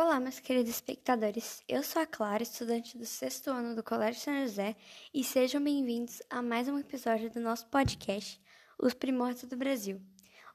[0.00, 1.60] Olá, meus queridos espectadores.
[1.66, 4.76] Eu sou a Clara, estudante do sexto ano do Colégio São José,
[5.12, 8.40] e sejam bem-vindos a mais um episódio do nosso podcast,
[8.78, 10.00] Os Primórdios do Brasil.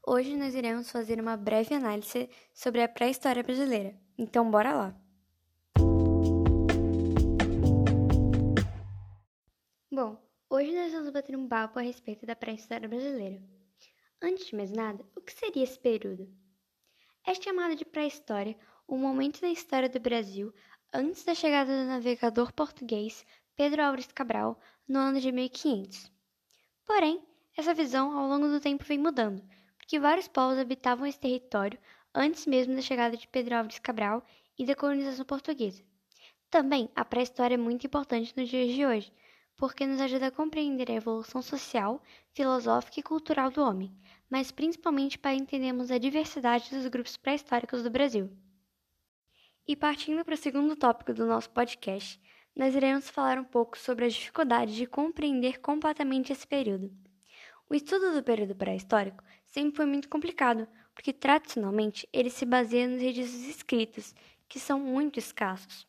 [0.08, 3.94] Hoje nós iremos fazer uma breve análise sobre a pré-história brasileira.
[4.18, 4.96] Então, bora lá!
[9.92, 13.44] Bom, hoje nós vamos bater um papo a respeito da pré-história brasileira.
[14.22, 16.34] Antes de mais nada, o que seria esse período?
[17.28, 18.58] É chamado de pré-história
[18.88, 20.54] o momento da história do Brasil
[20.94, 23.26] antes da chegada do navegador português
[23.56, 26.12] Pedro Álvares Cabral no ano de 1500.
[26.86, 27.24] Porém,
[27.56, 29.42] essa visão ao longo do tempo vem mudando,
[29.78, 31.80] porque vários povos habitavam esse território
[32.14, 34.24] antes mesmo da chegada de Pedro Álvares Cabral
[34.58, 35.84] e da colonização portuguesa.
[36.50, 39.12] Também a pré-história é muito importante nos dias de hoje,
[39.56, 42.02] porque nos ajuda a compreender a evolução social,
[42.34, 43.92] filosófica e cultural do homem,
[44.30, 48.30] mas principalmente para entendermos a diversidade dos grupos pré-históricos do Brasil.
[49.66, 52.20] E partindo para o segundo tópico do nosso podcast,
[52.54, 56.92] nós iremos falar um pouco sobre as dificuldades de compreender completamente esse período.
[57.70, 63.02] O estudo do período pré-histórico sempre foi muito complicado, porque tradicionalmente ele se baseia nos
[63.02, 64.14] registros escritos,
[64.50, 65.88] que são muito escassos.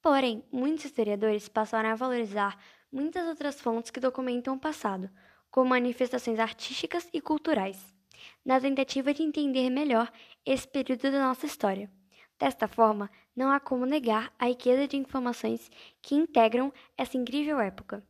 [0.00, 2.58] Porém, muitos historiadores passaram a valorizar
[2.90, 5.10] muitas outras fontes que documentam o passado,
[5.50, 7.94] como manifestações artísticas e culturais,
[8.42, 10.10] na tentativa de entender melhor
[10.46, 11.99] esse período da nossa história.
[12.40, 18.02] Desta forma, não há como negar a riqueza de informações que integram essa incrível época.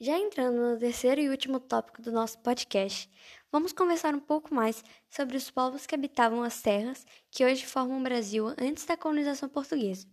[0.00, 3.08] Já entrando no terceiro e último tópico do nosso podcast,
[3.52, 8.00] vamos conversar um pouco mais sobre os povos que habitavam as terras que hoje formam
[8.00, 10.06] o Brasil antes da colonização portuguesa.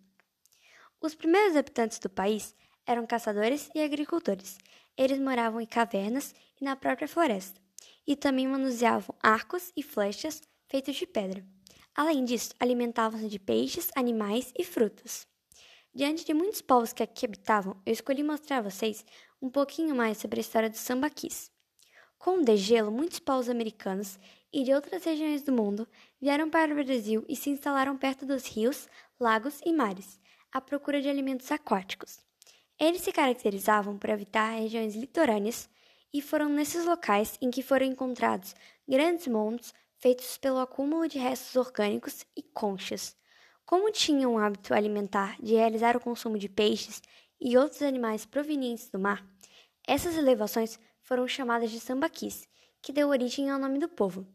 [1.00, 2.54] Os primeiros habitantes do país
[2.86, 4.58] eram caçadores e agricultores.
[4.98, 7.62] Eles moravam em cavernas e na própria floresta,
[8.10, 11.46] e também manuseavam arcos e flechas feitos de pedra.
[11.96, 15.28] Além disso, alimentavam-se de peixes, animais e frutos.
[15.94, 19.06] Diante de muitos povos que aqui habitavam, eu escolhi mostrar a vocês
[19.40, 21.52] um pouquinho mais sobre a história dos sambaquis.
[22.18, 24.18] Com o degelo, muitos povos americanos
[24.52, 25.88] e de outras regiões do mundo
[26.20, 28.88] vieram para o Brasil e se instalaram perto dos rios,
[29.20, 30.20] lagos e mares,
[30.52, 32.20] à procura de alimentos aquáticos.
[32.80, 35.70] Eles se caracterizavam por habitar regiões litorâneas
[36.14, 38.56] e foram nesses locais em que foram encontrados
[38.88, 43.16] grandes montes feitos pelo acúmulo de restos orgânicos e conchas.
[43.66, 47.02] Como tinham o hábito alimentar de realizar o consumo de peixes
[47.40, 49.24] e outros animais provenientes do mar,
[49.88, 52.48] essas elevações foram chamadas de sambaquis,
[52.82, 54.26] que deu origem ao nome do povo.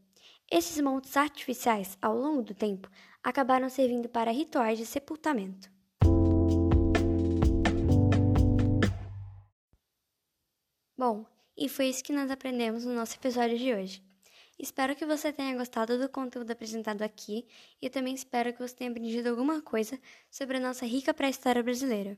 [0.50, 2.88] Esses montes artificiais, ao longo do tempo,
[3.22, 5.72] acabaram servindo para rituais de sepultamento.
[10.96, 14.02] Bom, e foi isso que nós aprendemos no nosso episódio de hoje.
[14.58, 17.46] Espero que você tenha gostado do conteúdo apresentado aqui
[17.82, 19.98] e também espero que você tenha aprendido alguma coisa
[20.30, 22.16] sobre a nossa rica pré-história brasileira.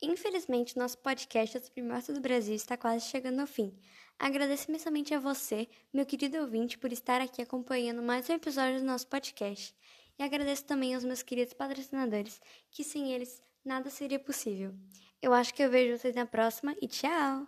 [0.00, 3.74] Infelizmente, nosso podcast Os Primórdios do Brasil está quase chegando ao fim.
[4.18, 8.86] Agradeço imensamente a você, meu querido ouvinte, por estar aqui acompanhando mais um episódio do
[8.86, 9.74] nosso podcast.
[10.18, 12.40] E agradeço também aos meus queridos patrocinadores,
[12.70, 14.74] que sem eles nada seria possível.
[15.20, 17.46] Eu acho que eu vejo vocês na próxima e tchau!